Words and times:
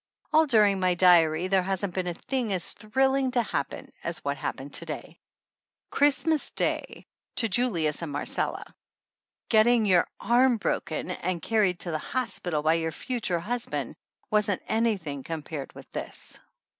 All 0.33 0.47
during 0.47 0.79
my 0.79 0.95
diary 0.95 1.45
there 1.47 1.61
hasn't 1.61 1.93
been 1.93 2.07
a 2.07 2.15
thing 2.15 2.51
as 2.53 2.73
thrilling 2.73 3.29
to 3.37 3.43
happen 3.43 3.91
as 4.03 4.17
what 4.25 4.35
happened 4.35 4.73
to 4.73 4.85
day, 4.87 4.93
114 4.93 5.13
THE 5.13 5.13
ANNALS 5.13 5.61
OF 5.61 5.77
ANN 5.77 5.97
Christmas 5.97 6.49
Day, 6.57 7.07
to 7.35 7.47
Julius 7.47 8.01
and 8.01 8.11
Marcella. 8.11 8.63
Getting 9.49 9.85
your 9.85 10.07
arm 10.19 10.57
broken 10.57 11.11
and 11.11 11.39
carried 11.39 11.81
to 11.81 11.91
the 11.91 11.99
hospital 11.99 12.63
by 12.63 12.73
your 12.73 12.91
future 12.91 13.39
husband 13.41 13.95
wasn't 14.31 14.63
anything 14.67 15.21
to 15.21 15.27
com 15.27 15.43
pare 15.43 15.67
with 15.75 15.91
this. 15.91 16.39